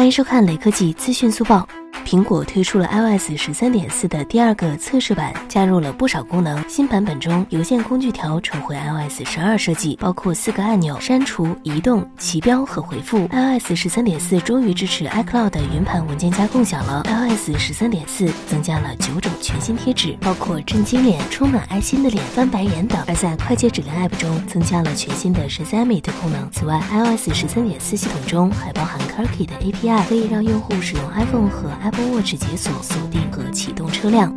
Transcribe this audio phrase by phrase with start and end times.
[0.00, 1.68] 欢迎收看雷科技资讯速报。
[2.10, 6.60] 苹果推出了 iOS 十三点四的第二个测试版，加入了不少功能。
[6.68, 13.28] 新版本中，邮件工具条重回 iOS 十二设计，包括四个按钮：删除、移动、齐标和回复。
[13.28, 17.06] iOS 十三点四终于支持 iCloud 云盘文件夹共享了。
[17.06, 23.00] iOS 十三点四增加了九种全新贴纸，包括震惊脸、充满爱心的脸、翻白眼等。
[23.06, 26.50] 而在快捷指令 App 中，增加了全新的 Shazam 的功能。
[26.50, 34.26] 此外，iOS 十三点四系统中还包含 CarKey 的 API，可以让用户使用 iPhone 和 Apple Apple Watch 解锁、锁定和启动车辆。